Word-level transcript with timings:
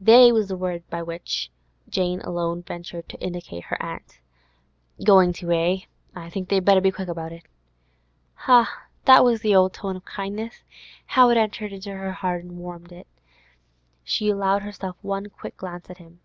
'They' 0.00 0.32
was 0.32 0.48
the 0.48 0.56
word 0.56 0.82
by 0.88 1.02
which 1.02 1.50
alone 1.94 2.58
Jane 2.60 2.62
ventured 2.62 3.06
to 3.10 3.20
indicate 3.20 3.64
her 3.64 3.76
aunt. 3.82 4.18
'Going 5.04 5.34
to, 5.34 5.52
eh? 5.52 5.80
I 6.16 6.30
think 6.30 6.48
they'd 6.48 6.64
better 6.64 6.80
be 6.80 6.90
quick 6.90 7.08
about 7.08 7.32
it.' 7.32 7.44
Ha! 8.48 8.86
that 9.04 9.22
was 9.22 9.42
the 9.42 9.54
old 9.54 9.74
tone 9.74 9.96
of 9.96 10.06
kindness! 10.06 10.64
How 11.04 11.28
it 11.28 11.36
entered 11.36 11.74
into 11.74 11.92
her 11.92 12.16
blood 12.22 12.36
and 12.40 12.56
warmed 12.56 12.92
it! 12.92 13.06
She 14.02 14.30
allowed 14.30 14.62
herself 14.62 14.96
one 15.02 15.28
quick 15.28 15.58
glance 15.58 15.90
at 15.90 15.98
him. 15.98 16.20